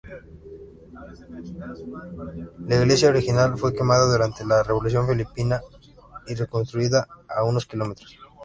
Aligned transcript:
La 2.67 2.75
iglesia 2.77 3.09
original 3.09 3.55
fue 3.55 3.71
quemada 3.71 4.11
durante 4.11 4.43
la 4.43 4.63
Revolución 4.63 5.07
Filipina 5.07 5.61
y 6.25 6.33
reconstruida 6.33 7.07
a 7.29 7.43
unos 7.43 7.67
kilómetros. 7.67 8.17